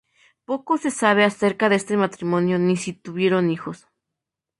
[0.45, 3.87] Poco se sabe acerca de este matrimonio, ni si tuvieron hijos.